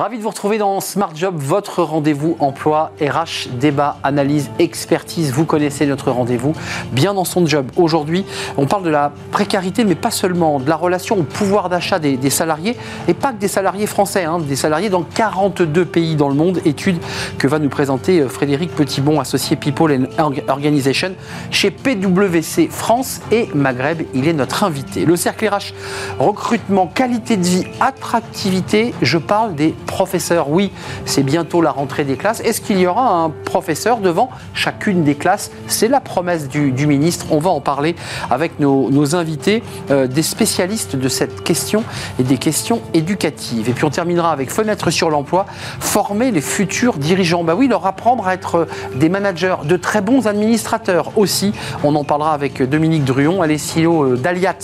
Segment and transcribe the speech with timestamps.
[0.00, 5.30] Ravi de vous retrouver dans Smart Job, votre rendez-vous emploi, RH, débat, analyse, expertise.
[5.30, 6.54] Vous connaissez notre rendez-vous
[6.90, 7.70] bien dans son job.
[7.76, 8.24] Aujourd'hui,
[8.56, 12.30] on parle de la précarité, mais pas seulement, de la relation au pouvoir d'achat des,
[12.30, 12.78] salariés,
[13.08, 16.62] et pas que des salariés français, hein, des salariés dans 42 pays dans le monde.
[16.64, 16.96] Étude
[17.36, 21.12] que va nous présenter euh, Frédéric Petitbon, associé People and Organization
[21.50, 24.06] chez PwC France et Maghreb.
[24.14, 25.04] Il est notre invité.
[25.04, 25.74] Le cercle RH,
[26.18, 28.94] recrutement, qualité de vie, attractivité.
[29.02, 30.50] Je parle des professeur.
[30.50, 30.70] Oui,
[31.04, 32.40] c'est bientôt la rentrée des classes.
[32.40, 35.50] Est-ce qu'il y aura un professeur devant chacune des classes?
[35.66, 37.26] C'est la promesse du, ministre.
[37.30, 37.96] On va en parler
[38.30, 41.82] avec nos, invités, euh, des spécialistes de cette question
[42.20, 43.68] et des questions éducatives.
[43.68, 45.44] Et puis on terminera avec fenêtre sur l'emploi,
[45.80, 47.42] former les futurs dirigeants.
[47.42, 51.52] Bah oui, leur apprendre à être des managers, de très bons administrateurs aussi.
[51.82, 54.54] On en parlera avec Dominique Druon, elle est CEO euh, d'Aliat,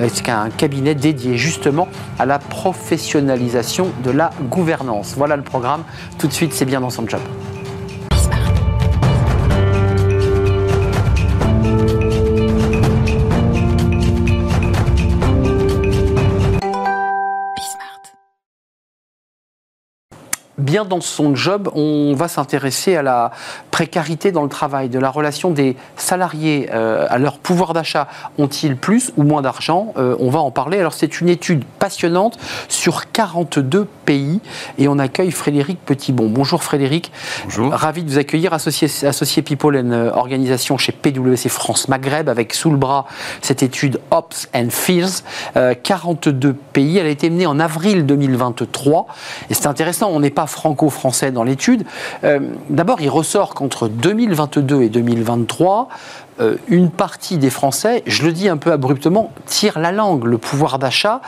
[0.00, 1.86] euh, c'est un cabinet dédié justement
[2.18, 4.71] à la professionnalisation de la gouvernance
[5.16, 5.84] voilà le programme.
[6.18, 7.20] Tout de suite, c'est bien dans son job.
[20.58, 23.30] Bien dans son job, on va s'intéresser à la
[23.70, 28.08] précarité dans le travail, de la relation des salariés euh, à leur pouvoir d'achat.
[28.38, 29.94] Ont-ils plus ou moins d'argent?
[29.96, 30.78] Euh, On va en parler.
[30.78, 34.40] Alors c'est une étude passionnante sur 42 pays
[34.78, 36.28] et on accueille Frédéric Petitbon.
[36.28, 37.12] Bonjour Frédéric.
[37.44, 37.72] Bonjour.
[37.72, 42.52] Ravi de vous accueillir, associé, associé People and euh, Organisation chez PwC France Maghreb avec
[42.54, 43.06] sous le bras
[43.40, 45.22] cette étude Ops and Fears.
[45.82, 46.98] 42 pays.
[46.98, 49.06] Elle a été menée en avril 2023
[49.50, 50.10] et c'est intéressant.
[50.10, 51.84] On n'est pas franco-français dans l'étude.
[52.24, 52.40] Euh,
[52.70, 55.88] d'abord, il ressort qu'entre 2022 et 2023,
[56.40, 60.24] euh, une partie des Français, je le dis un peu abruptement, tire la langue.
[60.24, 61.20] Le pouvoir d'achat,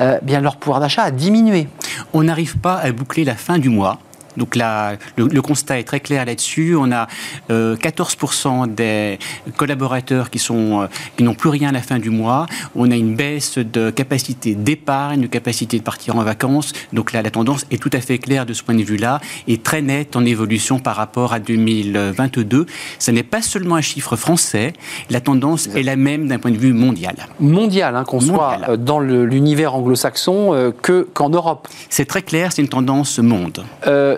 [0.00, 1.68] euh, bien leur pouvoir d'achat a diminué.
[2.12, 3.98] On n'arrive pas à boucler la fin du mois
[4.36, 6.74] donc là, le, constat est très clair là-dessus.
[6.78, 7.08] On a
[7.50, 9.18] 14% euh, des
[9.56, 12.46] collaborateurs qui sont euh, qui n'ont plus rien à la fin du mois.
[12.74, 16.72] On a une baisse de capacité d'épargne, de capacité de partir en vacances.
[16.92, 19.58] Donc là, la tendance est tout à fait claire de ce point de vue-là et
[19.58, 22.66] très nette en évolution par rapport à 2022.
[22.98, 24.72] Ce n'est pas seulement un chiffre français.
[25.10, 27.16] La tendance est la même d'un point de vue mondial.
[27.40, 31.68] Mondial, hein, qu'on soit euh, dans l'univers anglo-saxon que qu'en Europe.
[31.90, 32.52] C'est très clair.
[32.52, 33.64] C'est une tendance monde.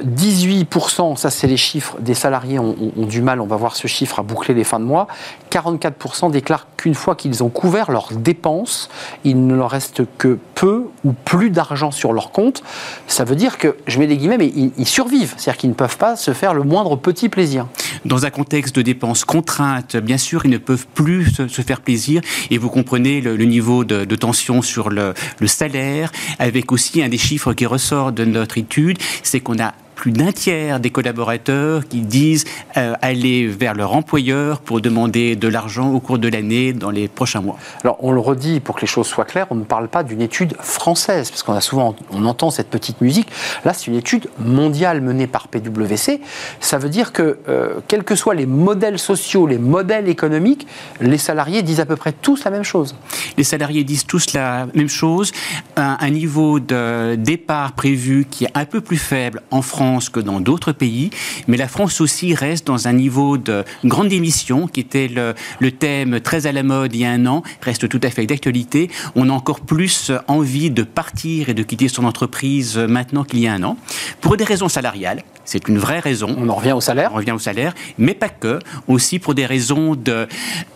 [0.05, 4.19] 18%, ça c'est les chiffres, des salariés ont, du mal, on va voir ce chiffre
[4.19, 5.09] à boucler les fins de mois.
[5.51, 8.89] 44% déclarent qu'une fois qu'ils ont couvert leurs dépenses,
[9.25, 12.63] il ne leur reste que peu ou plus d'argent sur leur compte.
[13.07, 15.97] Ça veut dire que, je mets des guillemets, mais ils, survivent, c'est-à-dire qu'ils ne peuvent
[15.97, 17.67] pas se faire le moindre petit plaisir.
[18.05, 22.21] Dans un contexte de dépenses contraintes, bien sûr, ils ne peuvent plus se, faire plaisir
[22.51, 25.15] et vous comprenez le, niveau de, tension sur le,
[25.47, 29.73] salaire, avec aussi un des chiffres qui ressort de notre étude, c'est qu'on a
[30.05, 32.45] plus d'un tiers des collaborateurs qui disent
[32.77, 37.09] euh, aller vers leur employeur pour demander de l'argent au cours de l'année dans les
[37.09, 37.57] prochains mois.
[37.83, 40.21] Alors on le redit pour que les choses soient claires, on ne parle pas d'une
[40.21, 43.29] étude française parce qu'on a souvent on entend cette petite musique.
[43.65, 46.21] Là c'est une étude mondiale menée par PwC.
[46.61, 50.67] Ça veut dire que euh, quels que soient les modèles sociaux, les modèles économiques,
[51.01, 52.95] les salariés disent à peu près tous la même chose.
[53.39, 55.33] Les salariés disent tous la même chose.
[55.77, 60.21] Un, un niveau de départ prévu qui est un peu plus faible en France que
[60.21, 61.11] dans d'autres pays,
[61.49, 65.73] mais la France aussi reste dans un niveau de grande émission, qui était le, le
[65.73, 68.91] thème très à la mode il y a un an, reste tout à fait d'actualité.
[69.15, 73.47] On a encore plus envie de partir et de quitter son entreprise maintenant qu'il y
[73.47, 73.77] a un an,
[74.21, 75.23] pour des raisons salariales.
[75.45, 76.35] C'est une vraie raison.
[76.39, 77.11] On en revient au salaire.
[77.13, 78.59] On revient au salaire, mais pas que.
[78.89, 80.27] Aussi pour des raisons de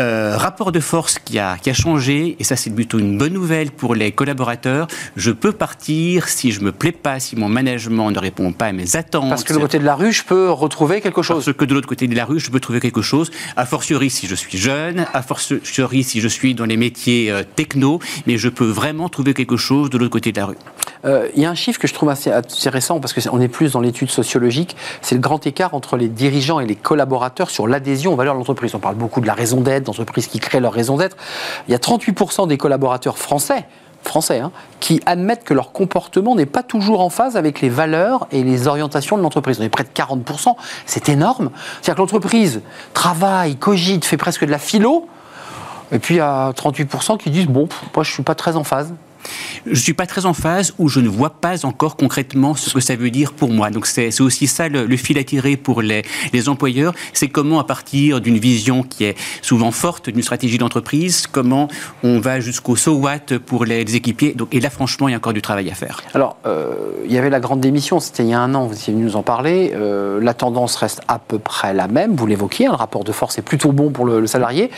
[0.01, 3.33] euh, rapport de force qui a, qui a changé, et ça c'est plutôt une bonne
[3.33, 4.87] nouvelle pour les collaborateurs.
[5.17, 8.73] Je peux partir si je me plais pas, si mon management ne répond pas à
[8.73, 11.45] mes parce que de l'autre côté de la rue, je peux retrouver quelque chose.
[11.45, 13.31] Parce que de l'autre côté de la rue, je peux trouver quelque chose.
[13.57, 17.43] A fortiori si je suis jeune, a fortiori si je suis dans les métiers euh,
[17.57, 20.57] techno, mais je peux vraiment trouver quelque chose de l'autre côté de la rue.
[21.05, 23.73] Euh, il y a un chiffre que je trouve assez intéressant parce qu'on est plus
[23.73, 24.58] dans l'étude sociologique,
[25.03, 28.39] c'est le grand écart entre les dirigeants et les collaborateurs sur l'adhésion aux valeurs de
[28.39, 28.75] l'entreprise.
[28.75, 31.17] On parle beaucoup de la raison d'être, d'entreprises qui créent leur raison d'être.
[31.69, 33.67] Il y a 38% des collaborateurs français
[34.05, 38.27] français, hein, qui admettent que leur comportement n'est pas toujours en phase avec les valeurs
[38.31, 39.59] et les orientations de l'entreprise.
[39.61, 40.55] On est près de 40%,
[40.87, 41.51] c'est énorme.
[41.83, 42.63] C'est-à-dire que l'entreprise
[42.95, 45.09] travaille, cogite, fait presque de la philo,
[45.93, 48.57] et puis il y a 38% qui disent, bon, moi je ne suis pas très
[48.57, 48.95] en phase.
[49.65, 52.73] Je ne suis pas très en phase ou je ne vois pas encore concrètement ce
[52.73, 53.71] que ça veut dire pour moi.
[53.71, 56.03] Donc c'est aussi ça le, fil à tirer pour les,
[56.33, 61.27] les employeurs, c'est comment à partir d'une vision qui est souvent forte, d'une stratégie d'entreprise,
[61.27, 61.69] comment
[62.03, 64.35] on va jusqu'au so what pour les, équipiers.
[64.35, 66.03] Donc, et là franchement, il y a encore du travail à faire.
[66.15, 66.75] Alors, euh,
[67.05, 69.05] il y avait la grande démission, c'était il y a un an, vous étiez venu
[69.05, 69.73] nous en parler.
[69.75, 73.13] Euh, la tendance reste à peu près la même, vous l'évoquiez, hein, le rapport de
[73.13, 74.71] force est plutôt bon pour le, salarié.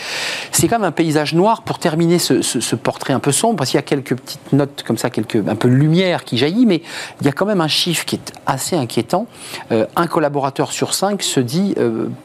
[0.53, 3.79] C'est quand même un paysage noir pour terminer ce, portrait un peu sombre, parce qu'il
[3.79, 6.83] y a quelques petites notes comme ça, quelques, un peu de lumière qui jaillit, mais
[7.21, 9.27] il y a quand même un chiffre qui est assez inquiétant.
[9.73, 11.75] Euh, un collaborateur sur cinq se dit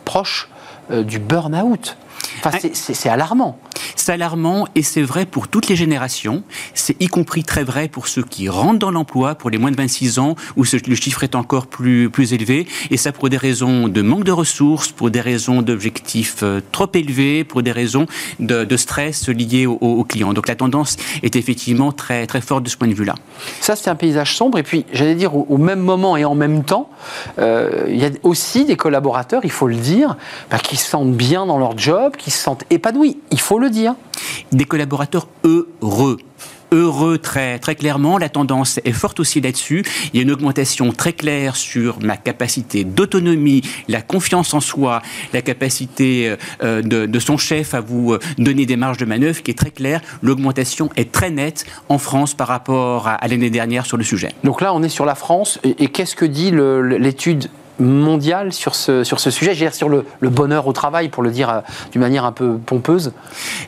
[0.06, 0.50] proche
[0.90, 1.98] du burn-out.
[2.44, 3.58] Enfin, c'est alarmant.
[4.06, 6.44] C'est alarmant et c'est vrai pour toutes les générations.
[6.76, 9.78] C'est y compris très vrai pour ceux qui rentrent dans l'emploi, pour les moins de
[9.78, 12.68] 26 ans, où le chiffre est encore plus, plus élevé.
[12.92, 16.88] Et ça pour des raisons de manque de ressources, pour des raisons d'objectifs euh, trop
[16.94, 18.06] élevés, pour des raisons
[18.40, 20.34] de, stress liés aux, clients.
[20.34, 23.16] Donc la tendance est effectivement très, très forte de ce point de vue-là.
[23.60, 24.60] Ça, c'est un paysage sombre.
[24.60, 26.92] Et puis, j'allais dire, au, même moment et en même temps,
[27.40, 30.16] euh, il y a aussi des collaborateurs, il faut le dire,
[30.52, 33.18] bah, qui se sentent bien dans leur job, qui se sentent épanouis.
[33.32, 33.95] Il faut le dire.
[34.52, 36.18] Des collaborateurs heureux
[36.72, 38.18] heureux très, très clairement.
[38.18, 39.84] La tendance est forte aussi là-dessus.
[40.14, 45.02] Il y a une augmentation très claire sur ma capacité d'autonomie, la confiance en soi,
[45.34, 49.52] la capacité euh, de, son chef à vous euh, donner des marges de manœuvre qui
[49.52, 50.02] est très claire.
[50.22, 54.30] L'augmentation est très nette en France par rapport à, l'année dernière sur le sujet.
[54.44, 55.60] Donc là, on est sur la France.
[55.64, 57.50] Et, qu'est-ce que dit l'étude
[57.80, 61.50] mondiale sur ce, sur ce sujet, dire sur le, bonheur au travail, pour le dire
[61.50, 61.60] euh,
[61.92, 63.14] d'une manière un peu pompeuse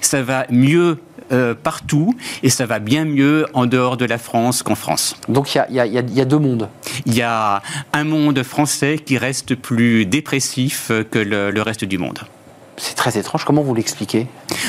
[0.01, 1.00] Ça va mieux
[1.31, 5.15] euh, partout et ça va bien mieux en dehors de la France qu'en France.
[5.27, 6.69] Donc il y, y a, deux mondes.
[7.06, 7.62] Il y a
[7.94, 12.19] un monde français qui reste plus dépressif que le reste du monde.
[12.79, 13.44] C'est très étrange.
[13.44, 14.27] Comment vous l'expliquez?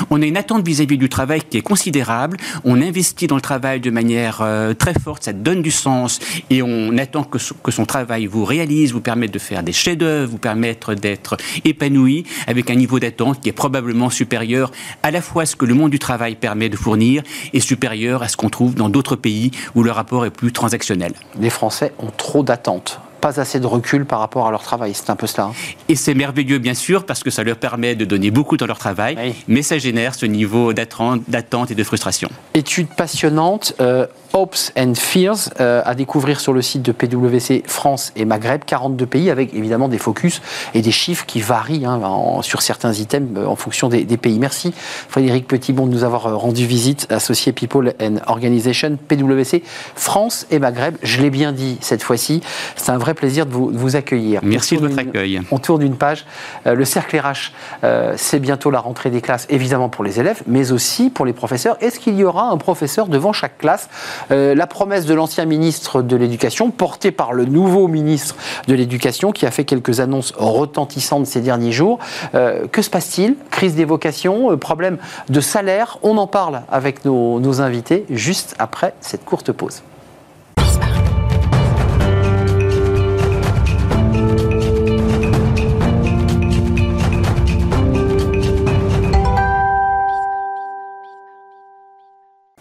[0.09, 2.39] On a une attente vis-à-vis du travail qui est considérable.
[2.65, 5.25] On investit dans le travail de manière euh, très forte.
[5.25, 6.19] Ça donne du sens
[6.49, 10.31] et on attend que, que son travail vous réalise, vous permette de faire des chefs-d'œuvre,
[10.31, 14.73] vous permettre d'être épanoui avec un niveau d'attente qui est probablement supérieur
[15.03, 17.23] à la fois à ce que le monde du travail permet de fournir
[17.53, 21.13] et supérieur à ce qu'on trouve dans d'autres pays où le rapport est plus transactionnel.
[21.39, 24.93] Les Français ont trop d'attentes pas assez de recul par rapport à leur travail.
[24.95, 25.49] C'est un peu cela.
[25.49, 25.53] Hein.
[25.89, 28.79] Et c'est merveilleux, bien sûr, parce que ça leur permet de donner beaucoup dans leur
[28.79, 32.29] travail, mais ça génère ce niveau d'attente et de frustration.
[32.55, 33.75] Étude passionnante.
[33.81, 38.63] Euh, Hopes and Fears euh, à découvrir sur le site de PwC France et Maghreb,
[38.65, 40.43] 42 pays avec évidemment des focus
[40.75, 42.01] et des chiffres qui varient hein,
[42.43, 44.39] sur certains items euh, en fonction des, pays.
[44.39, 44.75] Merci
[45.09, 49.63] Frédéric Petitbon de nous avoir euh, rendu visite, associé People and Organization PwC
[49.95, 50.97] France et Maghreb.
[51.03, 52.43] Je l'ai bien dit cette fois-ci,
[52.77, 54.41] c'est un vrai plaisir de vous, accueillir.
[54.43, 55.41] Merci de votre accueil.
[55.51, 56.27] On tourne d'une page.
[56.65, 57.53] le cercle RH,
[58.17, 61.77] c'est bientôt la rentrée des classes, évidemment pour les élèves, mais aussi pour les professeurs.
[61.81, 63.89] Est-ce qu'il y aura un professeur devant chaque classe?
[64.31, 69.33] Euh, la promesse de l'ancien ministre de l'Éducation, portée par le nouveau ministre de l'Éducation,
[69.33, 71.99] qui a fait quelques annonces retentissantes ces derniers jours.
[72.35, 73.37] Euh, que se passe-t-il?
[73.51, 75.99] Crise des vocations, euh, problème de salaire?
[76.03, 79.83] On en parle avec nos invités juste après cette courte pause.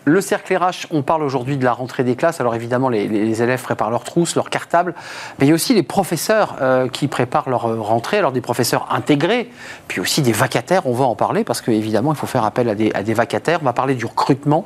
[0.08, 2.40] Le cercle RH, on parle aujourd'hui de la rentrée des classes.
[2.40, 4.96] Alors évidemment, les, élèves préparent leurs trousses, leurs cartables,
[5.38, 8.18] mais il y a aussi les professeurs euh, qui préparent leur euh, rentrée.
[8.18, 9.52] Alors des professeurs intégrés,
[9.90, 10.88] puis aussi des vacataires.
[10.88, 13.60] On va en parler parce qu'évidemment, il faut faire appel à des, vacataires.
[13.62, 14.66] On va parler du recrutement,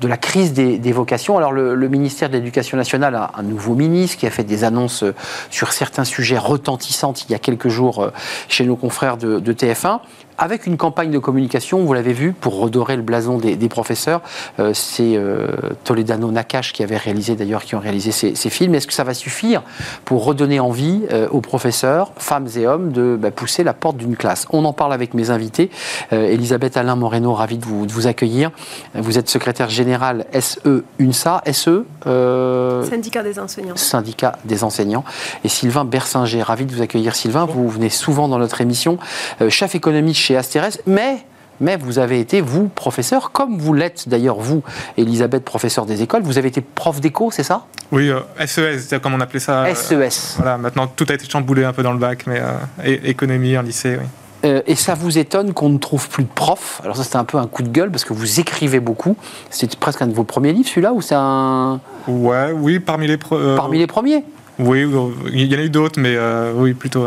[0.00, 1.36] de la crise des, vocations.
[1.36, 5.02] Alors le, ministère de l'Éducation nationale a un nouveau ministre qui a fait des annonces
[5.02, 5.14] euh,
[5.50, 8.10] sur certains sujets retentissantes il y a quelques jours
[8.48, 10.00] chez nos confrères de, de TF1
[10.38, 14.22] avec une campagne de communication, vous l'avez vu, pour redorer le blason des, professeurs.
[14.60, 15.48] Euh, c'est euh,
[15.84, 18.74] Toledano Nakash qui avait réalisé, d'ailleurs, qui ont réalisé ces, films.
[18.74, 19.62] Est-ce que ça va suffire
[20.04, 24.16] pour redonner envie euh, aux professeurs, femmes et hommes, de bah, pousser la porte d'une
[24.16, 24.46] classe?
[24.50, 25.70] On en parle avec mes invités.
[26.12, 28.50] Elisabeth Alain Moreno, ravi de vous, de vous, accueillir.
[28.94, 31.42] Vous êtes secrétaire générale SE UNSA.
[31.52, 31.84] SE
[32.88, 33.76] Syndicat des enseignants.
[33.76, 35.04] Syndicat des enseignants.
[35.44, 37.16] Et Sylvain Bersinger, ravi de vous accueillir.
[37.16, 38.98] Sylvain, vous venez souvent dans notre émission.
[39.48, 41.24] chef économiste chez Astérès, mais
[41.60, 44.62] mais vous avez été, vous, professeur, comme vous l'êtes d'ailleurs, vous,
[44.96, 47.64] Elisabeth, professeur des écoles, vous avez été prof d'éco, c'est ça?
[47.90, 48.12] Oui,
[48.46, 49.64] SES, euh, c'est comme on appelait ça.
[49.74, 49.92] SES.
[49.94, 52.98] Euh, e voilà, maintenant tout a été chamboulé un peu dans le bac, mais euh,
[53.02, 53.98] économie en lycée,
[54.44, 54.50] oui.
[54.66, 57.38] et ça vous étonne qu'on ne trouve plus de profs Alors ça c'était un peu
[57.38, 59.16] un coup de gueule parce que vous écrivez beaucoup.
[59.50, 61.80] C'était presque un de vos premiers livres celui-là ou c'est un...
[62.06, 63.16] Ouais, oui, parmi les...
[63.16, 64.22] parmi les premiers?
[64.60, 64.86] Oui,
[65.32, 66.16] il y en a eu d'autres mais
[66.54, 67.06] oui, plutôt...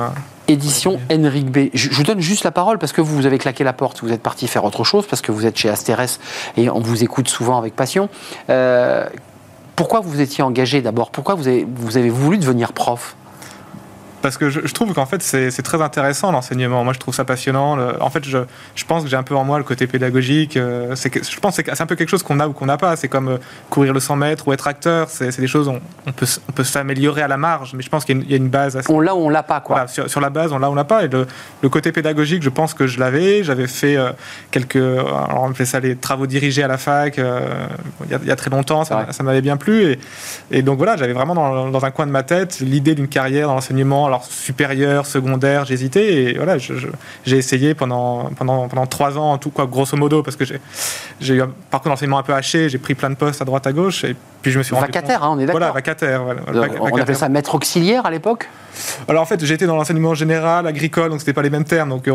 [0.52, 1.70] édition Henrik B.
[1.74, 4.12] Je, vous donne juste la parole parce que vous, vous avez claqué la porte, vous
[4.12, 6.20] êtes parti faire autre chose parce que vous êtes chez Asteres
[6.58, 8.10] et on vous écoute souvent avec passion.
[8.50, 9.08] Euh,
[9.76, 11.12] pourquoi vous étiez engagé d'abord?
[11.12, 13.16] Pourquoi vous avez, vous avez voulu devenir prof?
[14.22, 16.84] Parce que je, trouve qu'en fait c'est très intéressant l'enseignement.
[16.84, 17.78] Moi je trouve ça passionnant.
[18.00, 18.40] en fait je,
[18.76, 20.58] je pense que j'ai un peu en moi le côté pédagogique.
[20.58, 22.96] Euh, je pense que c'est un peu quelque chose qu'on a ou qu'on n'a pas.
[22.96, 23.38] C'est comme euh,
[23.70, 25.10] courir le 100 mètres ou être acteur.
[25.10, 28.06] C'est des choses on, on peut, on peut s'améliorer à la marge, mais je pense
[28.06, 28.78] qu'il y, a une base.
[28.78, 28.92] Assez...
[28.92, 29.88] On l'a ou on l'a pas quoi.
[29.88, 31.06] sur, sur, la base on l'a ou on l'a pas.
[31.06, 31.26] Et le,
[31.62, 33.44] le, côté pédagogique je pense que je l'avais.
[33.44, 34.12] J'avais fait euh,
[34.52, 38.50] quelques alors on fait ça les travaux dirigés à la fac il, y a, très
[38.50, 38.86] longtemps.
[38.86, 40.00] Ça, ça m'avait bien plu et,
[40.52, 43.48] et donc voilà j'avais vraiment dans, dans un coin de ma tête l'idée d'une carrière
[43.48, 49.34] dans l'enseignement alors supérieur, secondaire, j'hésitais et voilà, j'ai essayé pendant, pendant, pendant trois ans
[49.34, 52.70] en tout, quoi, grosso modo, parce que j'ai eu un parcours d'enseignement un peu haché,
[52.70, 54.88] j'ai pris plein de postes à droite à gauche et puis je me suis rendu
[54.88, 55.60] Vacataire, hein, on est d'accord.
[55.60, 56.24] Voilà, vacataire.
[56.80, 58.50] on appelle ça maître auxiliaire à l'époque?
[59.08, 61.90] Alors en fait, j'étais dans l'enseignement général, agricole, donc c'était pas les mêmes termes.
[61.90, 62.08] Donc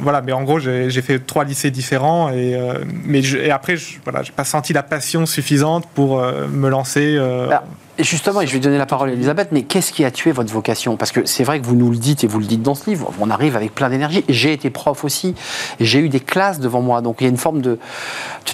[0.00, 3.98] voilà, mais en gros, j'ai fait trois lycées différents et, euh, mais et après, je,
[4.04, 7.16] voilà, j'ai pas senti la passion suffisante pour euh, me lancer.
[7.16, 7.48] Euh,
[7.98, 10.52] justement, et je vais donner la parole à Elisabeth, mais qu'est-ce qui a tué votre
[10.52, 10.96] vocation?
[10.96, 12.88] Parce que c'est vrai que vous nous le dites et vous le dites dans ce
[12.88, 14.24] livre, on arrive avec plein d'énergie.
[14.28, 15.34] J'ai été prof aussi,
[15.80, 17.78] j'ai eu des classes devant moi, donc il y a une forme de,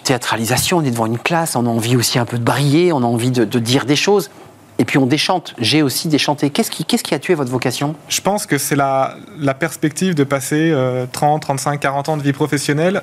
[0.02, 2.98] théâtralisation, on est devant une classe, on a envie aussi un peu de briller, on
[2.98, 4.30] a envie de, dire des choses.
[4.78, 5.54] Et puis on déchante.
[5.58, 6.50] J'ai aussi déchanté.
[6.50, 7.94] Qu'est-ce qui, qu'est-ce qui a tué votre vocation?
[8.08, 10.74] Je pense que c'est la, la perspective de passer
[11.12, 13.02] 30, 35, 40 ans de vie professionnelle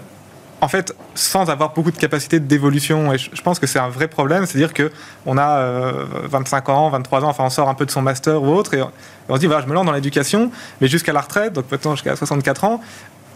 [0.62, 3.12] en fait, sans avoir beaucoup de capacité d'évolution.
[3.12, 4.92] Et je pense que c'est un vrai problème, c'est-à-dire que
[5.26, 5.92] on a
[6.30, 8.76] 25 euh, ans, 23 ans, enfin on sort un peu de son master ou autre,
[8.76, 8.84] et
[9.28, 11.96] on se dit voilà, je me lance dans l'éducation, mais jusqu'à la retraite, donc maintenant
[11.96, 12.82] jusqu'à 64 ans,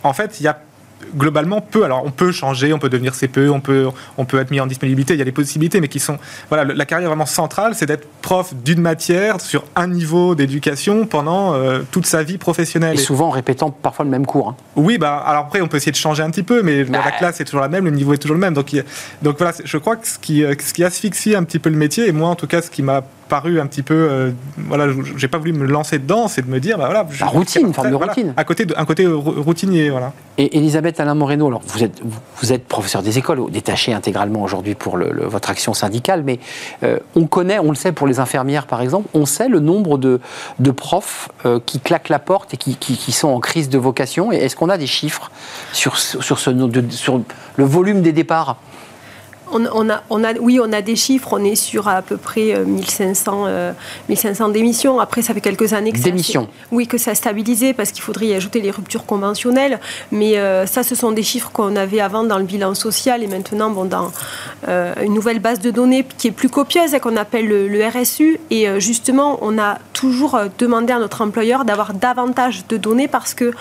[0.04, 0.60] en fait, il y a
[1.16, 1.84] globalement peu.
[1.84, 4.68] Alors on peut changer, on peut devenir CPE, on peut, on peut être mis en
[4.68, 6.18] disponibilité, il y a des possibilités, mais qui sont...
[6.50, 11.54] Voilà, la carrière vraiment centrale, c'est d'être prof d'une matière sur un niveau d'éducation pendant
[11.54, 12.96] euh, toute sa vie professionnelle.
[12.96, 14.50] Et souvent en répétant parfois le même cours.
[14.50, 14.56] Hein.
[14.76, 17.12] Oui, bah, alors après on peut essayer de changer un petit peu, mais la bah.
[17.18, 18.54] classe est toujours la même, le niveau est toujours le même.
[18.54, 18.76] Donc,
[19.22, 21.78] donc voilà, je crois que ce qui, euh, ce qui asphyxie un petit peu le
[21.78, 24.08] métier, et moi en tout cas ce qui m'a paru un petit peu.
[24.10, 27.08] Euh, voilà, j'ai pas voulu me lancer dedans, c'est de me dire, bah voilà.
[27.20, 28.34] La routine, une forme de routine.
[28.38, 30.14] À côté, de, un côté routinier, voilà.
[30.38, 32.02] Et Elisabeth Alain Moreno, alors vous êtes,
[32.38, 36.40] vous êtes professeur des écoles, détaché intégralement aujourd'hui pour le, votre action syndicale, mais
[36.84, 39.98] euh, on connaît, on le sait pour les infirmières par exemple, on sait le nombre
[39.98, 40.20] de,
[40.60, 44.32] de profs euh, qui claquent la porte et qui, qui, sont en crise de vocation.
[44.32, 45.32] Est-ce qu'on a des chiffres
[45.72, 46.52] sur, sur, ce,
[46.90, 47.22] sur
[47.56, 48.58] le volume des départs?
[49.52, 51.30] On, a, on, a, oui, on a des chiffres.
[51.32, 53.72] On est sur à peu près 1500, euh,
[54.10, 55.00] 1500 euh, démissions.
[55.00, 56.48] Après, ça fait quelques années que démissions.
[56.72, 59.80] oui, que ça a stabilisé parce qu'il faudrait y ajouter les ruptures conventionnelles.
[60.12, 63.28] Mais euh, ça, ce sont des chiffres qu'on avait avant dans le bilan social et
[63.28, 64.12] maintenant, bon, dans
[64.68, 68.40] une nouvelle base de données qui est plus copieuse et qu'on appelle le, RSU.
[68.50, 73.52] Et justement, on a toujours demandé à notre employeur d'avoir davantage de données parce que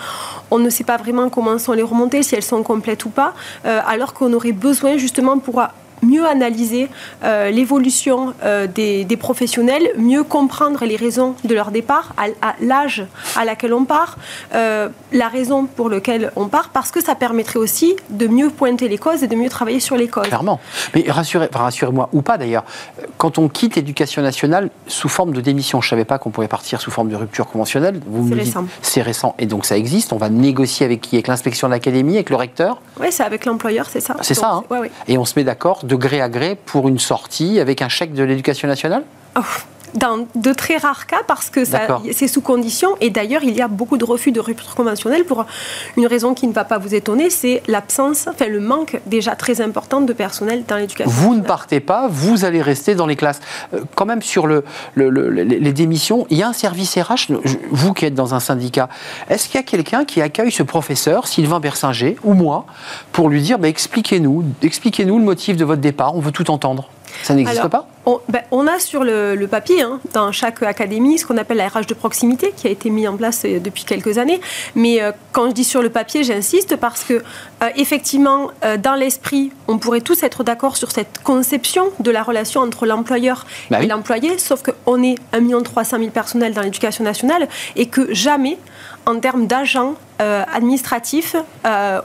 [0.51, 3.33] on ne sait pas vraiment comment sont les remontées, si elles sont complètes ou pas,
[3.63, 5.61] alors qu'on aurait besoin justement pour
[6.05, 6.89] mieux analyser
[7.23, 13.45] euh, l'évolution euh, des, professionnels, mieux comprendre les raisons de leur départ, à, l'âge à
[13.45, 14.17] laquelle on part,
[14.53, 18.87] euh, la raison pour laquelle on part, parce que ça permettrait aussi de mieux pointer
[18.87, 20.27] les causes et de mieux travailler sur les causes.
[20.27, 20.59] Clairement.
[20.93, 22.65] Mais rassurez, rassurez-moi, ou pas d'ailleurs,
[23.17, 26.47] quand on quitte l'éducation nationale sous forme de démission, je ne savais pas qu'on pouvait
[26.47, 28.01] partir sous forme de rupture conventionnelle.
[28.05, 28.65] Vous c'est récent.
[28.81, 30.11] C'est récent, et donc ça existe.
[30.13, 31.15] On va négocier avec qui?
[31.15, 32.81] Avec l'inspection de l'académie, avec le recteur?
[32.99, 34.15] Oui, c'est avec l'employeur, c'est ça.
[34.21, 36.99] C'est ça, hein ouais, Et on se met d'accord de gré à gré pour une
[36.99, 39.03] sortie avec un chèque de l'éducation nationale?
[39.37, 39.41] Oh,
[39.93, 42.95] dans de très rares cas parce que c'est sous condition.
[43.01, 45.45] Et d'ailleurs, il y a beaucoup de refus de rupture conventionnelle pour
[45.97, 49.61] une raison qui ne va pas vous étonner, c'est l'absence, enfin le manque déjà très
[49.61, 51.11] important de personnel dans l'éducation.
[51.11, 53.39] Vous ne partez pas, vous allez rester dans les classes.
[53.73, 54.63] Euh, quand même sur le,
[54.95, 57.31] les démissions, il y a un service RH,
[57.71, 58.89] vous qui êtes dans un syndicat,
[59.29, 62.65] est-ce qu'il y a quelqu'un qui accueille ce professeur, Sylvain Bersinger, ou moi,
[63.11, 66.89] pour lui dire bah, expliquez-nous, expliquez-nous le motif de votre départ, on veut tout entendre
[67.23, 67.87] ça n'existe pas?
[68.29, 71.87] Ben, on, a sur le, papier, hein, dans chaque académie, ce qu'on appelle la RH
[71.87, 74.39] de proximité, qui a été mis en place euh, depuis quelques années.
[74.75, 79.51] Mais euh, quand je dis sur le papier, j'insiste parce que, euh, effectivement, dans l'esprit,
[79.67, 83.87] on pourrait tous être d'accord sur cette conception de la relation entre l'employeur bah et
[83.87, 88.57] l'employé, sauf qu'on est 1 300 000 personnels dans l'éducation nationale et que jamais,
[89.05, 91.35] en termes d'agents administratifs,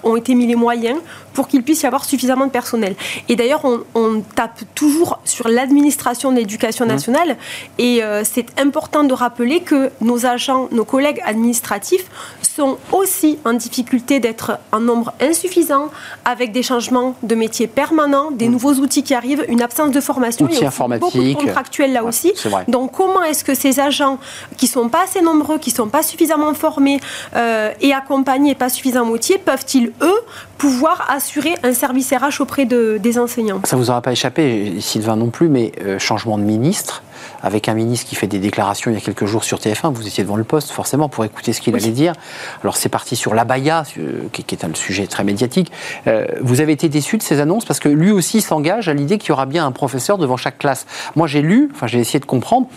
[0.02, 0.98] ont été mis les moyens
[1.32, 2.94] pour qu'il puisse y avoir suffisamment de personnel.
[3.28, 6.88] Et d'ailleurs, on, tape toujours sur l'administration de l'éducation mmh.
[6.88, 7.36] nationale.
[7.78, 12.06] Et euh, c'est important de rappeler que nos agents, nos collègues administratifs
[12.54, 15.88] sont aussi en difficulté d'être en nombre insuffisant,
[16.24, 18.52] avec des changements de métiers permanents, des mm.
[18.52, 20.46] nouveaux outils qui arrivent, une absence de formation.
[20.46, 21.14] Outils informatiques.
[21.14, 22.32] Beaucoup de contractuels là aussi.
[22.68, 24.18] Donc comment est-ce que ces agents
[24.56, 27.00] qui sont pas assez nombreux, qui sont pas suffisamment formés
[27.36, 30.20] euh, et accompagnés, pas suffisamment outillés, peuvent-ils eux
[30.58, 33.60] pouvoir assurer un service RH auprès de, des enseignants?
[33.64, 37.02] Ça vous aura pas échappé, Sylvain non plus, mais euh, changement de ministre
[37.42, 39.92] avec un ministre qui fait des déclarations il y a quelques jours sur TF1.
[39.92, 42.14] Vous étiez devant le poste, forcément, pour écouter ce qu'il allait dire.
[42.62, 45.72] Alors, c'est parti sur l'abaya, euh, qui, est un sujet très médiatique.
[46.06, 49.18] Euh, vous avez été déçu de ces annonces parce que lui aussi s'engage à l'idée
[49.18, 50.86] qu'il y aura bien un professeur devant chaque classe.
[51.16, 52.68] Moi, j'ai lu, enfin, j'ai essayé de comprendre.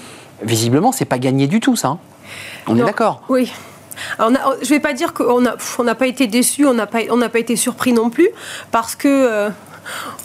[0.41, 1.89] Visiblement, c'est pas gagné du tout, ça.
[1.89, 2.00] Hein.
[2.67, 3.51] on est d'accord Oui.
[4.19, 7.00] je ne vais pas dire qu'on n'a on pas été déçu, on n'a pas,
[7.31, 8.29] pas été surpris non plus,
[8.71, 9.50] parce que euh,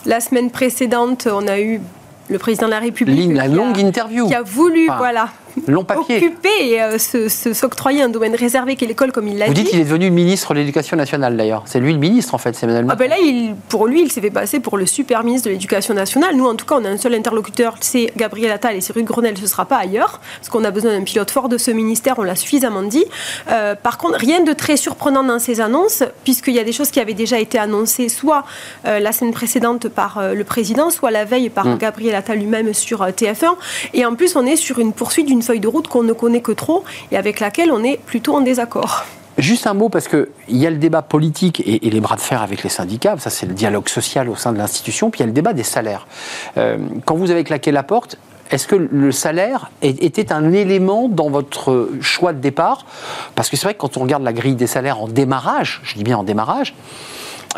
[0.07, 1.81] la semaine précédente, on a eu
[2.29, 3.33] le président de la République.
[3.33, 4.27] La longue interview.
[4.27, 5.29] Qui a voulu, voilà,
[5.67, 6.17] long papier.
[6.17, 9.51] occuper et euh, s'octroyer un domaine réservé qu'est l'école, comme il l'a dit.
[9.51, 11.63] Vous dites qu'il est devenu ministre de l'Éducation nationale, d'ailleurs.
[11.67, 14.13] C'est lui le ministre, en fait, c'est Emmanuel ah ben là, il, pour lui, il
[14.13, 16.37] s'est fait passer pour le super ministre de l'Éducation nationale.
[16.37, 19.37] Nous, en tout cas, on a un seul interlocuteur, c'est Gabriel Attal et Rue Grenelle,
[19.37, 22.19] ce ne sera pas ailleurs, parce qu'on a besoin d'un pilote fort de ce ministère,
[22.19, 23.05] on l'a suffisamment dit.
[23.51, 26.91] Euh, par contre, rien de très surprenant dans ces annonces, puisqu'il y a des choses
[26.91, 28.45] qui avaient déjà été annoncées, soit
[28.87, 31.79] euh, la semaine précédente par le président, soit la veille par mm.
[31.79, 33.55] Gabriel Attal lui-même sur TF1.
[33.95, 36.41] Et en plus, on est sur une poursuite d'une feuille de route qu'on ne connaît
[36.41, 39.05] que trop et avec laquelle on est plutôt en désaccord.
[39.39, 42.43] Juste un mot, parce qu'il y a le débat politique et, les bras de fer
[42.43, 45.25] avec les syndicats, ça c'est le dialogue social au sein de l'institution, puis il y
[45.25, 46.09] a le débat des salaires.
[46.57, 48.19] Euh, quand vous avez claqué la porte,
[48.51, 52.87] est-ce que le salaire était un élément dans votre choix de départ?
[53.35, 55.95] Parce que c'est vrai que quand on regarde la grille des salaires en démarrage, je
[55.95, 56.75] dis bien en démarrage,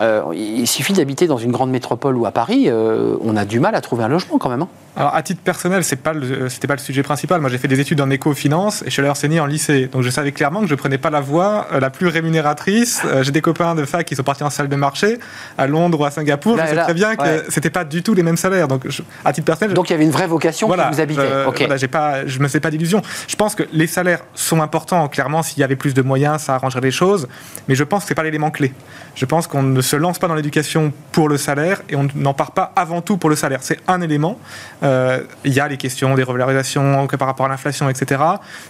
[0.01, 3.61] euh, il suffit d'habiter dans une grande métropole ou à Paris, euh, on a du
[3.61, 4.63] mal à trouver un logement quand même.
[4.63, 4.69] Hein.
[4.97, 6.13] Alors, à titre personnel, c'est pas
[6.49, 7.41] c'était pas le sujet principal.
[7.41, 9.87] Moi, j'ai fait des études en éco-finance et je suis allé enseigner en lycée.
[9.87, 13.03] Donc, je savais clairement que je prenais pas la voie euh, la plus rémunératrice.
[13.23, 15.19] j'ai des copains de fac qui sont partis en salle de marché
[15.57, 16.59] à Londres ou à Singapour.
[16.59, 18.69] je sais très bien que c'était pas du tout les mêmes salaires.
[18.69, 18.87] Donc,
[19.25, 19.75] à titre personnel.
[19.75, 21.29] Donc, il y avait une vraie vocation voilà, qui vous habitait.
[21.57, 23.03] Voilà, j'ai pas, je me fais pas d'illusions.
[23.29, 25.07] Je pense que les salaires sont importants.
[25.09, 27.29] Clairement, s'il y avait plus de moyens, ça arrangerait les choses.
[27.69, 28.73] Mais je pense que c'est pas l'élément clé.
[29.15, 32.35] Je pense qu'on ne se lance pas dans l'éducation pour le salaire et on n'en
[32.35, 33.61] part pas avant tout pour le salaire.
[33.63, 34.39] C'est un élément.
[34.83, 38.23] Euh, il y a les questions des revalorisations par rapport à l'inflation, etc.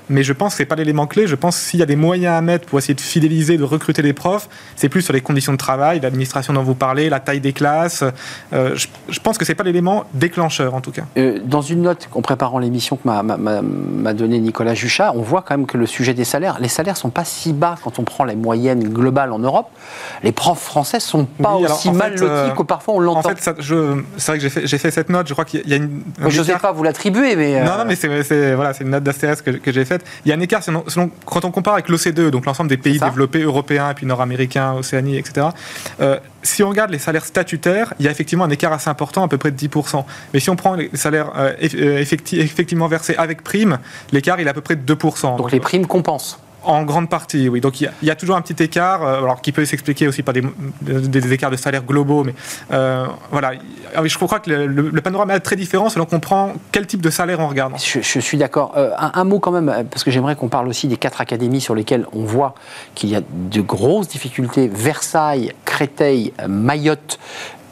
[0.09, 1.27] Mais je pense que ce n'est pas l'élément clé.
[1.27, 3.65] Je pense que s'il y a des moyens à mettre pour essayer de fidéliser, de
[3.65, 7.21] recruter les profs, c'est plus sur les conditions de travail, l'administration dont vous parlez, la
[7.21, 8.05] taille des classes.
[8.53, 11.03] Euh, je, pense que ce n'est pas l'élément déclencheur, en tout cas.
[11.17, 15.57] Euh, dans une note en préparant l'émission que m'a donné Nicolas Juchat, on voit quand
[15.57, 18.25] même que le sujet des salaires, les salaires sont pas si bas quand on prend
[18.25, 19.69] les moyennes globales en Europe.
[20.23, 23.31] Les profs français sont pas aussi mal lotis euh, que parfois on l'entend.
[23.31, 25.29] En fait, c'est vrai que j'ai fait, fait, cette note.
[25.29, 26.00] Je crois qu'il y a une.
[26.29, 27.63] Je ne sais pas vous l'attribuer, mais.
[27.65, 30.05] Non, non, mais c'est voilà, une note d'astérisque que, que j'ai faite.
[30.25, 30.85] Il y a un écart selon,
[31.25, 35.17] quand on compare avec l'OCDE, donc l'ensemble des pays développés européens, et puis nord-américains, Océanie,
[35.17, 35.49] etc.
[36.01, 39.25] Euh, si on regarde les salaires statutaires, il y a effectivement un écart assez important,
[39.25, 40.05] à peu près de 10%.
[40.33, 43.79] Mais si on prend les salaires euh, effectivement versés avec prime,
[44.13, 45.37] l'écart il est à peu près de 2%.
[45.37, 47.61] Donc, les primes compensent en grande partie, oui.
[47.61, 50.35] Donc il y, a toujours un petit écart, euh, alors qui peut s'expliquer aussi par
[50.35, 50.43] des,
[50.83, 52.35] des, écarts de salaire globaux, mais
[52.73, 53.53] euh, voilà.
[53.95, 57.11] Ah je crois que le, panorama est très différent selon qu'on prend quel type de
[57.11, 57.75] salaire on regarde.
[57.79, 58.73] Je, suis d'accord.
[58.77, 61.75] Euh, un, mot quand même, parce que j'aimerais qu'on parle aussi des quatre académies sur
[61.75, 62.55] lesquelles on voit
[62.95, 64.69] qu'il y a de grosses difficultés.
[64.73, 67.19] Versailles, Créteil, Mayotte,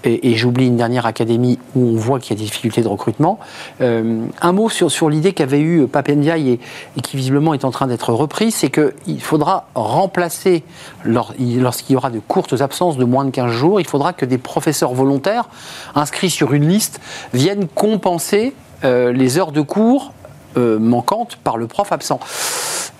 [0.04, 3.38] et, j'oublie une dernière académie où on voit qu'il y a des difficultés de recrutement.
[3.80, 6.50] Euh, un mot sur, sur l'idée qu'avait eu Papendiaï
[6.96, 10.62] et, qui visiblement est en train d'être reprise, c'est qu'il faudra remplacer,
[11.04, 14.38] lorsqu'il y aura de courtes absences de moins de 15 jours, il faudra que des
[14.38, 15.48] professeurs volontaires
[15.94, 17.00] inscrits sur une liste
[17.34, 20.12] viennent compenser euh, les heures de cours
[20.56, 22.20] euh, manquantes par le prof absent.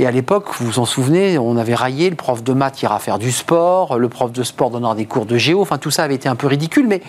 [0.01, 3.01] Et à l'époque, vous vous en souvenez, on avait raillé, le prof de maths ira
[3.01, 6.05] faire du sport, le prof de sport donnera des cours de géo, enfin tout ça
[6.05, 7.03] avait été un peu ridicule, mais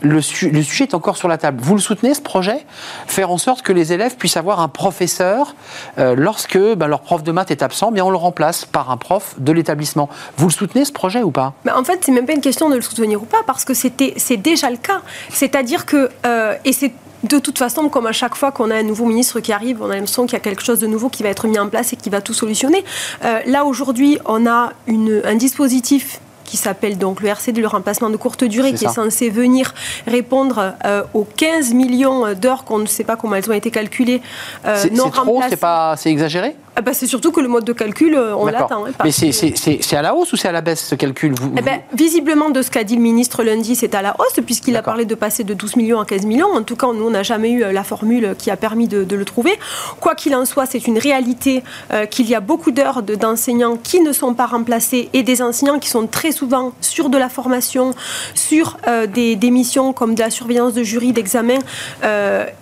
[0.00, 1.58] le, sujet est encore sur la table.
[1.60, 2.64] Vous le soutenez, ce projet?
[3.08, 5.56] Faire en sorte que les élèves puissent avoir un professeur,
[5.98, 8.96] euh, lorsque ben, leur prof de maths est absent, bien on le remplace par un
[8.96, 10.08] prof de l'établissement.
[10.36, 11.52] Vous le soutenez, ce projet, ou pas?
[11.74, 14.36] En fait, c'est même pas une question de le soutenir ou pas, parce que c'est
[14.36, 15.02] déjà le cas.
[15.30, 16.92] C'est-à-dire que, euh, et c'est
[17.28, 19.90] de toute façon, comme à chaque fois qu'on a un nouveau ministre qui arrive, on
[19.90, 21.92] a l'impression qu'il y a quelque chose de nouveau qui va être mis en place
[21.92, 22.84] et qui va tout solutionner.
[23.24, 28.16] Euh, là, aujourd'hui, on a un dispositif qui s'appelle donc le RCD, le remplacement de
[28.16, 29.74] courte durée, qui est censé venir
[30.06, 34.22] répondre euh, aux 15 millions d'heures qu'on ne sait pas comment elles ont été calculées.
[34.64, 36.56] Euh, c'est trop, c'est pas, c'est exagéré?
[36.78, 38.84] Ah bah, C'est surtout que le mode de calcul, euh, on l'attend.
[38.84, 41.62] Hein, Mais c'est à la hausse ou c'est à la baisse ce calcul vous, eh
[41.62, 44.82] ben, Visiblement, de ce qu'a dit le ministre lundi, c'est à la hausse, puisqu'il a
[44.82, 46.52] parlé de passer de 12 millions à 15 millions.
[46.52, 49.06] En tout cas, nous, on n'a jamais eu euh, la formule qui a permis de,
[49.16, 49.58] le trouver.
[50.00, 51.62] Quoi qu'il en soit, c'est une réalité
[51.92, 55.78] euh, qu'il y a beaucoup d'heures d'enseignants qui ne sont pas remplacés et des enseignants
[55.78, 57.94] qui sont très souvent sur de la formation,
[58.34, 58.76] sur
[59.14, 61.58] des, des, missions comme de la surveillance de jury, d'examen.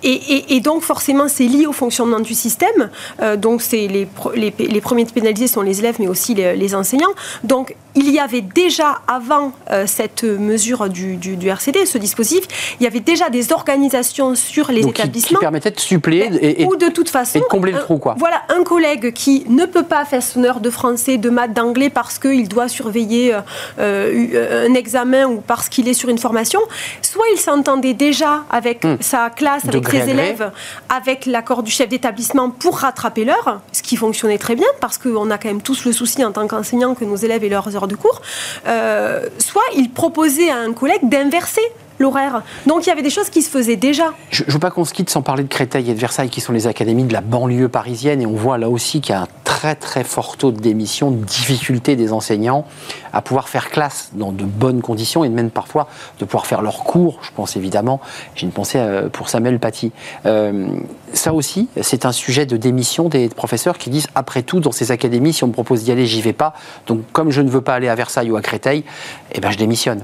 [0.03, 2.90] Et, et, donc, forcément, c'est lié au fonctionnement du système.
[3.38, 4.03] donc, c'est les
[4.34, 7.14] les, premiers pénalisés sont les élèves, mais aussi les, enseignants.
[7.42, 12.87] Donc, il y avait déjà, avant euh, cette mesure du, RCD, ce dispositif, il y
[12.87, 15.38] avait déjà des organisations sur les établissements.
[15.38, 17.38] Qui, permettaient de suppléer et, ou de toute façon.
[17.38, 18.16] de combler le trou, quoi.
[18.18, 21.90] Voilà, un collègue qui ne peut pas faire son heure de français, de maths, d'anglais
[21.90, 23.40] parce qu'il doit surveiller euh,
[23.78, 26.61] euh, un examen ou parce qu'il est sur une formation,
[27.02, 28.96] soit il s'entendait déjà avec hmm.
[29.00, 30.50] sa classe, avec ses élèves,
[30.88, 35.30] avec l'accord du chef d'établissement pour rattraper l'heure, ce qui fonctionnait très bien parce qu'on
[35.30, 37.96] a quand même tous le souci en tant qu'enseignant que nos élèves aient leurs de
[37.96, 38.22] cours,
[38.66, 41.62] euh, soit il proposait à un collègue d'inverser
[41.98, 42.42] l'horaire.
[42.66, 44.12] Donc il y avait des choses qui se faisaient déjà.
[44.30, 46.40] Je ne veux pas qu'on se quitte sans parler de Créteil et de Versailles, qui
[46.40, 49.22] sont les académies de la banlieue parisienne, et on voit là aussi qu'il y a
[49.22, 52.66] un très très fort taux de démission, de difficulté des enseignants
[53.12, 56.85] à pouvoir faire classe dans de bonnes conditions, et même parfois de pouvoir faire leurs
[56.85, 57.20] cours.
[57.22, 58.00] Je pense évidemment,
[58.35, 59.92] j'ai une pensée euh, pour Samuel Paty.
[60.26, 60.66] Euh,
[61.12, 64.90] ça aussi, c'est un sujet de démission des professeurs qui disent, après tout, dans ces
[64.90, 66.54] académies, si on me propose d'y aller, j'y vais pas.
[66.87, 68.85] Donc comme je ne veux pas aller à Versailles ou à Créteil,
[69.34, 70.02] eh ben, je démissionne.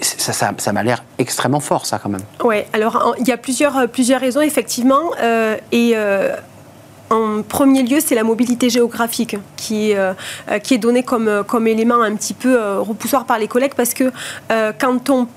[0.00, 2.22] Ça, ça, m'a l'air extrêmement fort, ça, quand même.
[2.44, 5.12] Oui, alors il y a plusieurs, euh, plusieurs raisons, effectivement.
[5.20, 5.92] Euh, et.
[5.94, 6.36] Euh,
[7.08, 9.98] en premier lieu, c'est la mobilité géographique qui est,
[10.64, 14.10] qui est donnée comme, comme élément un petit peu repoussoir par les collègues parce que
[14.48, 15.28] quand on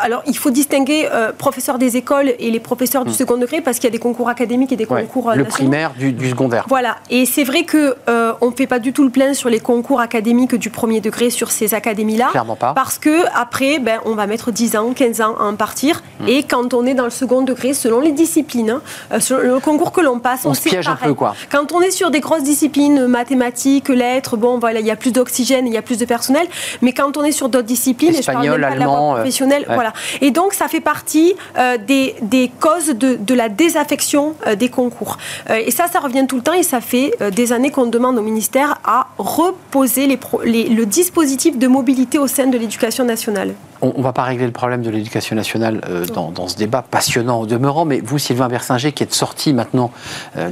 [0.00, 3.14] alors, il faut distinguer euh, professeurs des écoles et les professeurs du hmm.
[3.14, 5.92] second degré parce qu'il y a des concours académiques et des concours euh, le primaire
[5.98, 6.64] du, secondaire.
[6.68, 6.96] Voilà.
[7.10, 9.60] Et c'est vrai que euh, on ne fait pas du tout le plein sur les
[9.60, 12.28] concours académiques du premier degré sur ces académies-là.
[12.30, 12.72] Clairement pas.
[12.74, 16.02] Parce que après, ben, on va mettre 10 ans, 15 ans à en partir.
[16.20, 16.28] Hmm.
[16.28, 18.80] Et quand on est dans le second degré, selon les disciplines,
[19.18, 21.34] selon le concours que l'on passe, on, se piège un peu quoi.
[21.50, 25.12] Quand on est sur des grosses disciplines, mathématiques, lettres, bon voilà, il y a plus
[25.12, 26.46] d'oxygène, il y a plus de personnel.
[26.82, 29.64] Mais quand on est sur d'autres disciplines, Espagnol, et je parle même pas allemand, professionnelle,
[29.74, 29.92] voilà.
[30.20, 34.68] Et donc, ça fait partie euh, des, des, causes de, de, la désaffection euh, des
[34.68, 35.18] concours.
[35.50, 38.18] Euh, et ça, ça revient tout le temps et ça fait des années qu'on demande
[38.18, 43.54] au ministère à reposer les, le dispositif de mobilité au sein de l'éducation nationale.
[43.80, 45.80] On ne va pas régler le problème de l'éducation nationale
[46.12, 49.92] dans, dans, ce débat passionnant au demeurant, mais vous, Sylvain Bersinger, qui êtes sorti maintenant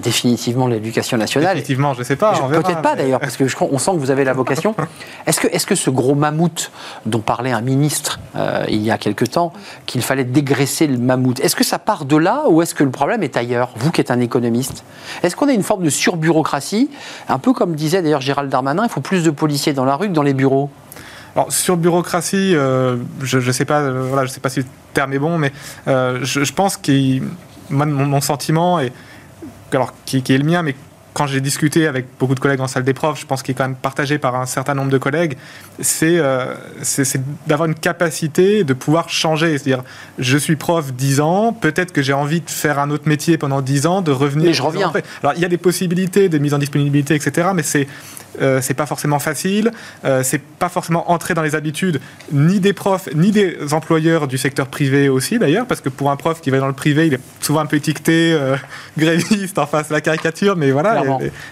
[0.00, 1.56] définitivement de l'éducation nationale.
[1.56, 2.34] Définitivement, je ne sais pas.
[2.48, 4.76] Peut-être pas d'ailleurs, parce qu'on on sent que vous avez la vocation.
[5.26, 6.70] Est-ce que, est -ce que ce gros mammouth
[7.04, 8.20] dont parlait un ministre
[8.68, 9.52] il y a quelque temps,
[9.86, 11.38] qu'il fallait dégraisser le mammouth.
[11.38, 14.00] Est-ce que ça part de là ou est-ce que le problème est ailleurs Vous qui
[14.00, 14.82] êtes un économiste,
[15.22, 16.90] est-ce qu'on a une forme de surbureaucratie?
[17.28, 20.08] Un peu comme disait d'ailleurs Gérald Darmanin, il faut plus de policiers dans la rue
[20.08, 20.70] que dans les bureaux.
[21.36, 25.12] Alors, sur bureaucratie, euh, je ne sais, pas, euh, voilà, sais pas si le terme
[25.12, 25.52] est bon, mais
[25.86, 27.20] euh, je, pense que
[27.70, 28.92] mon, sentiment, est,
[29.72, 30.74] alors, qui, qui, est le mien, mais
[31.16, 33.54] quand j'ai discuté avec beaucoup de collègues en salle des profs, je pense qu'il est
[33.54, 35.38] quand même partagé par un certain nombre de collègues,
[35.80, 36.54] c'est euh,
[37.46, 39.56] d'avoir une capacité de pouvoir changer.
[39.56, 39.82] C'est-à-dire,
[40.18, 43.62] je suis prof 10 ans, peut-être que j'ai envie de faire un autre métier pendant
[43.62, 44.48] 10 ans, de revenir.
[44.48, 44.92] Mais je reviens.
[45.22, 47.88] Alors, il y a des possibilités de mise en disponibilité, etc., mais c'est
[48.40, 49.70] euh, c'est pas forcément facile,
[50.04, 52.00] euh, c'est pas forcément entrer dans les habitudes
[52.32, 56.16] ni des profs ni des employeurs du secteur privé aussi d'ailleurs, parce que pour un
[56.16, 58.56] prof qui va dans le privé, il est souvent un peu étiqueté euh,
[58.98, 61.02] gréviste en face de la caricature, mais voilà,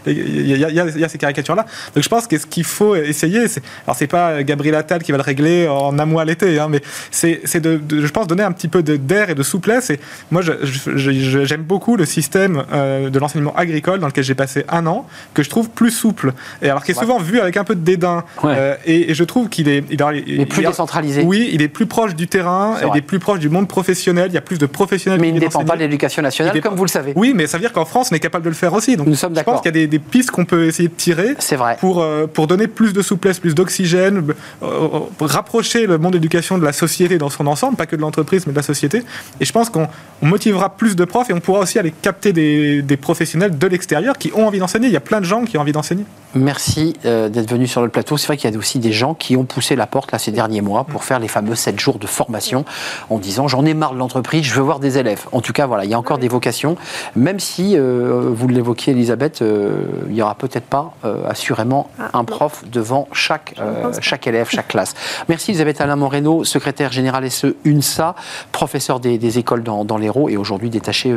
[0.07, 1.67] il y, a ces caricatures-là.
[1.95, 5.13] Donc je pense que ce qu'il faut essayer, c'est, alors c'est pas Gabriel Attal qui
[5.13, 8.43] va le régler en un mois à l'été, hein, mais c'est, de, je pense, donner
[8.43, 9.91] un petit peu d'air et de souplesse.
[9.91, 15.07] Et moi, j'aime beaucoup le système de l'enseignement agricole dans lequel j'ai passé un an,
[15.33, 16.33] que je trouve plus souple.
[16.63, 18.25] Et alors qui est souvent vu avec un peu de dédain.
[18.45, 21.23] Euh, et, je trouve qu'il est, il, est plus décentralisé.
[21.23, 24.27] Oui, il est plus proche du terrain, il est plus proche du monde professionnel.
[24.31, 25.21] Il y a plus de professionnels.
[25.21, 27.13] Mais il ne dépend pas de l'éducation nationale, comme vous le savez.
[27.15, 28.97] Oui, mais ça veut dire qu'en France, on est capable de le faire aussi.
[28.97, 29.55] Donc, Nous sommes d'accord.
[29.55, 31.35] Je pense qu'il y a des, pistes qu'on peut essayer de tirer.
[31.39, 31.77] C'est vrai.
[31.79, 34.25] Pour euh, pour donner plus de souplesse, plus d'oxygène,
[34.63, 34.89] euh,
[35.21, 38.47] rapprocher le monde de l'éducation de la société dans son ensemble, pas que de l'entreprise,
[38.47, 39.03] mais de la société.
[39.41, 39.87] Et je pense qu'on
[40.23, 44.19] motivera plus de profs et on pourra aussi aller capter des, des professionnels de l'extérieur
[44.19, 44.89] qui ont envie d'enseigner.
[44.89, 46.05] Il y a plein de gens qui ont envie d'enseigner.
[46.35, 46.64] Merci
[47.05, 48.17] euh, d'être venu sur le plateau.
[48.17, 50.31] C'est vrai qu'il y a aussi des gens qui ont poussé la porte là ces
[50.33, 52.65] derniers mois pour faire les fameux 7 jours de formation
[53.11, 55.23] en disant j'en ai marre de l'entreprise, je veux voir des élèves.
[55.33, 56.77] En tout cas, voilà, il y a encore des vocations,
[57.17, 60.95] même si, euh, vous l'évoquiez Elisabeth, euh, il n'y aura peut-être pas,
[61.29, 62.25] assurément, Ah, un non.
[62.25, 63.55] prof devant chaque,
[64.01, 64.95] chaque élève, chaque classe.
[65.29, 68.15] Merci Elisabeth Alain Moreno, secrétaire générale SE UNSA,
[68.53, 71.15] professeur des, des écoles dans, dans l'Hérault et aujourd'hui détaché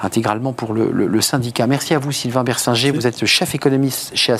[0.00, 1.66] intégralement pour le, le- le syndicat.
[1.66, 4.32] Merci à vous Sylvain Bersinger, vous êtes chef économiste chez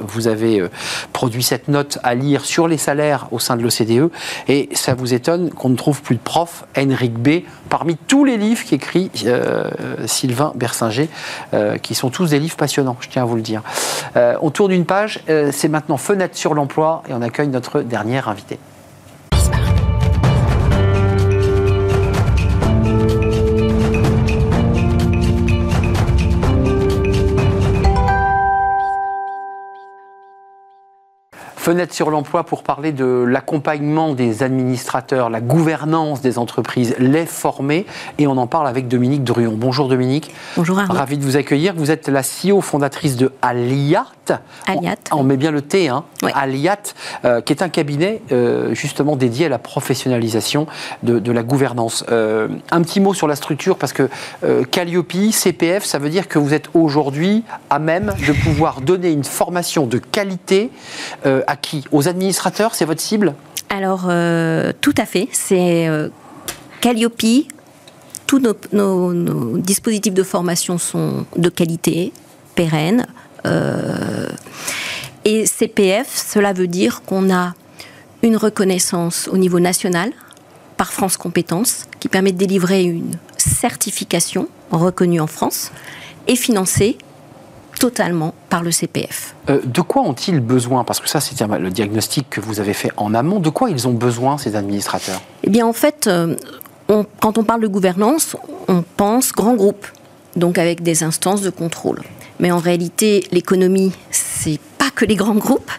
[0.00, 0.70] Vous avez euh,
[1.12, 4.10] produit cette note à lire sur les salaires au sein de l'OCDE
[4.48, 8.36] et ça vous étonne qu'on ne trouve plus de prof Henrik B parmi tous les
[8.36, 9.70] livres qu'écrit euh,
[10.06, 11.08] Sylvain Bersinger,
[11.54, 13.62] euh, qui sont tous des livres passionnants, je tiens à vous le dire.
[14.40, 15.20] On tourne une page,
[15.52, 18.58] c'est maintenant Fenêtre sur l'emploi et on accueille notre dernière invitée.
[31.66, 37.86] Fenêtre sur l'emploi pour parler de l'accompagnement des administrateurs, la gouvernance des entreprises, les former.
[38.18, 39.54] Et on en parle avec Dominique Druon.
[39.56, 40.32] Bonjour Dominique.
[40.56, 40.94] Bonjour Arnaud.
[40.94, 41.74] Ravi de vous accueillir.
[41.76, 44.06] Vous êtes la CEO fondatrice de Aliat.
[44.68, 44.94] Aliat.
[45.10, 46.04] On, on met bien le T, hein.
[46.34, 46.78] Aliat,
[47.24, 50.68] euh, qui est un cabinet euh, justement dédié à la professionnalisation
[51.02, 52.04] de, de la gouvernance.
[52.12, 54.08] Euh, un petit mot sur la structure, parce que
[54.70, 59.24] Calliope, CPF, ça veut dire que vous êtes aujourd'hui à même de pouvoir donner une
[59.24, 60.70] formation de qualité
[61.24, 63.34] euh, qui Aux administrateurs, c'est votre cible?
[63.68, 65.28] Alors, euh, tout à fait.
[65.32, 66.08] C'est euh,
[66.80, 67.46] Calliope.
[68.26, 68.40] Tous
[68.72, 72.12] nos dispositifs de formation sont de qualité,
[72.56, 73.06] pérennes.
[73.46, 74.28] euh,
[75.24, 77.54] et CPF, cela veut dire qu'on a
[78.22, 80.12] une reconnaissance au niveau national
[80.76, 85.72] par France Compétences qui permet de délivrer une certification reconnue en France
[86.28, 86.98] et financée
[87.78, 89.34] totalement par le CPF.
[89.50, 90.84] Euh, de quoi ont-ils besoin?
[90.84, 93.40] Parce que ça, c'est le diagnostic que vous avez fait en amont.
[93.40, 95.20] De quoi ils ont besoin, ces administrateurs?
[95.44, 96.34] Eh bien, en fait, euh,
[96.88, 98.36] on- quand on parle de gouvernance,
[98.68, 99.86] on pense grand groupe,
[100.36, 102.02] donc avec des instances de contrôle.
[102.40, 105.70] Mais en réalité, l'économie, c'est pas que les grands groupes.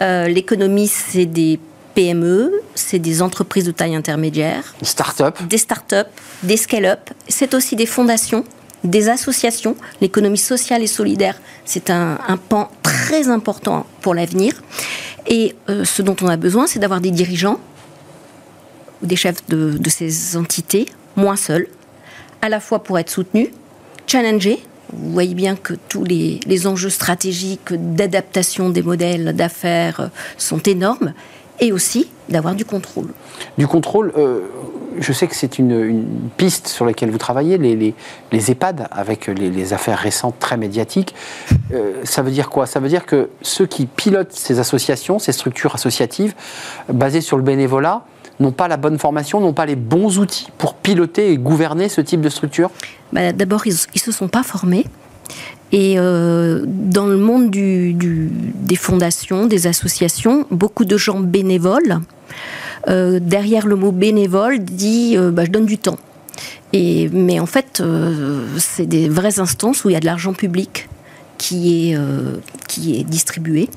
[0.00, 1.58] Euh, l'économie, c'est des
[1.94, 6.08] PME, c'est des entreprises de taille intermédiaire, start-up des start-up,
[6.42, 6.98] des scale-up.
[7.28, 8.44] C'est aussi des fondations,
[8.84, 9.76] des associations.
[10.00, 12.18] L'économie sociale et solidaire, c'est un,
[12.48, 14.62] pan très important pour l'avenir.
[15.26, 17.58] Et euh, ce dont on a besoin, c'est d'avoir des dirigeants
[19.04, 21.68] des chefs de, ces entités, moins seuls,
[22.42, 23.48] à la fois pour être soutenus,
[24.06, 24.60] challengés.
[24.92, 31.12] Vous voyez bien que tous les, enjeux stratégiques d'adaptation des modèles d'affaires sont énormes,
[31.60, 33.08] et aussi d'avoir du contrôle.
[33.58, 34.40] Du contrôle, euh,
[34.98, 37.94] je sais que c'est une, une piste sur laquelle vous travaillez, les, les,
[38.32, 41.14] les EHPAD, avec les, les affaires récentes très médiatiques.
[41.72, 42.66] Euh, ça veut dire quoi?
[42.66, 46.34] Ça veut dire que ceux qui pilotent ces associations, ces structures associatives,
[46.88, 48.02] basées sur le bénévolat,
[48.40, 52.00] n'ont pas la bonne formation, n'ont pas les bons outils pour piloter et gouverner ce
[52.00, 52.70] type de structure?
[53.12, 54.86] Bah, D'abord, ils ne se sont pas formés.
[55.74, 58.30] Et euh, dans le monde du- du-
[58.70, 61.98] des fondations, des associations, beaucoup de gens bénévoles,
[62.88, 65.98] euh, derrière le mot bénévole, dit euh, bah, je donne du temps.
[66.72, 67.82] Et, mais en fait,
[68.58, 70.88] c'est des vraies instances où il y a de l'argent public
[71.38, 72.36] qui est, euh,
[72.68, 73.68] qui est distribué,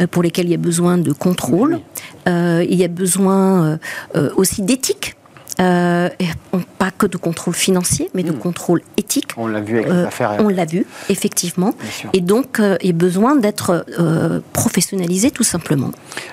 [0.00, 1.78] euh, pour lesquels il y a besoin de contrôle.
[2.28, 3.78] Euh, il y a besoin
[4.36, 5.14] aussi d'éthique.
[5.60, 6.26] Euh, et
[6.78, 9.30] pas que de contrôle financier, mais de contrôle éthique.
[9.38, 10.36] On l'a vu avec les Euh, affaires.
[10.40, 11.72] on l'a vu, effectivement.
[12.12, 15.90] Et donc, euh, il y a besoin d'être euh, professionnalisé, tout simplement.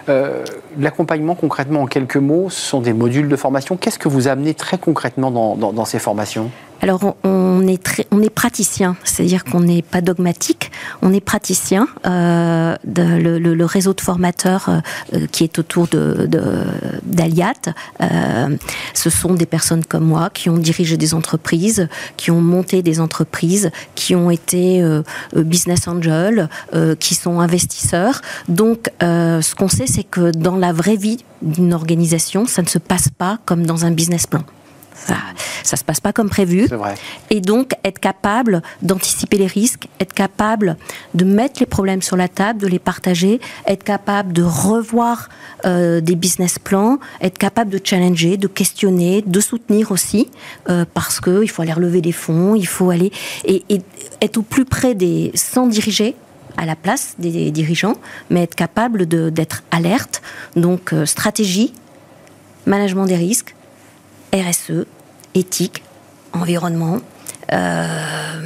[0.09, 0.43] Euh,
[0.77, 3.77] L'accompagnement, concrètement, en quelques mots, ce sont des modules de formation.
[3.77, 6.49] Qu'est-ce que vous amenez très concrètement dans, dans- dans ces formations?
[6.84, 10.69] Alors, on, est, très, on est praticien, c'est-à-dire qu'on n'est pas dogmatique,
[11.02, 11.88] on est praticien.
[12.06, 14.80] Euh, de- le, le- le réseau de formateurs euh,
[15.13, 16.65] euh, qui est autour de, de-
[17.06, 17.54] d'Aliat,
[18.02, 18.58] euh,
[18.93, 23.00] ce sont des personnes comme moi qui ont dirigé des entreprises, qui ont monté des
[23.00, 25.04] entreprises, qui ont été euh,
[25.38, 26.50] euh, business angels,
[27.00, 28.19] qui sont investisseurs.
[28.50, 32.78] Donc, ce qu'on sait, c'est que dans la vraie vie d'une organisation, ça ne se
[32.78, 34.43] passe pas comme dans un business plan.
[34.95, 35.15] Ça,
[35.63, 36.67] ça se passe pas comme prévu.
[36.67, 36.95] Vrai.
[37.29, 40.77] Et donc, être capable d'anticiper les risques, être capable
[41.13, 45.29] de mettre les problèmes sur la table, de les partager, être capable de revoir
[45.65, 50.29] euh, des business plans, être capable de challenger, de questionner, de soutenir aussi,
[50.69, 53.12] euh, parce qu'il faut aller relever des fonds, il faut aller
[53.45, 53.82] et, et
[54.21, 56.15] être au plus près des sans diriger
[56.58, 57.95] à la place des dirigeants,
[58.29, 60.21] mais être capable d'être alerte.
[60.56, 61.73] Donc, euh, stratégie,
[62.65, 63.56] management des risques,
[64.34, 64.86] RSE,
[65.36, 65.84] éthique,
[66.34, 67.00] environnement,
[67.52, 68.41] euh,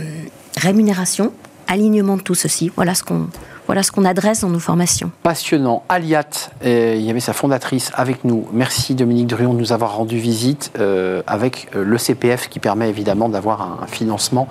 [0.57, 1.33] rémunération,
[1.67, 2.71] alignement de tout ceci.
[2.75, 3.29] Voilà ce qu'on
[3.67, 5.11] voilà ce qu'on adresse dans nos formations.
[5.23, 5.83] Passionnant.
[5.89, 6.23] Aliat,
[6.65, 8.47] euh, il y avait sa fondatrice avec nous.
[8.53, 12.89] Merci Dominique Druon de nous avoir rendu visite euh, avec euh, le CPF qui permet
[12.89, 14.47] évidemment d'avoir un, financement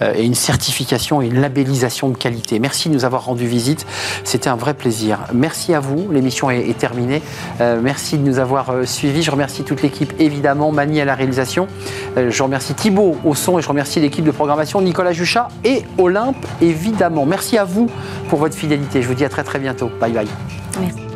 [0.00, 2.58] et une certification et une labellisation de qualité.
[2.58, 3.86] Merci de nous avoir rendu visite.
[4.24, 5.20] C'était un vrai plaisir.
[5.32, 6.10] Merci à vous.
[6.10, 7.22] L'émission est, est, terminée.
[7.60, 9.22] merci de nous avoir suivis.
[9.22, 11.68] Je remercie toute l'équipe évidemment, Mani à la réalisation.
[12.16, 16.44] je remercie Thibault au son et je remercie l'équipe de programmation, Nicolas Juchat et Olympe
[16.60, 17.26] évidemment.
[17.26, 17.88] Merci à vous
[18.28, 19.02] pour votre fidélité.
[19.02, 19.90] Je vous dis à très très bientôt.
[20.00, 20.28] Bye bye.
[20.80, 21.07] Merci.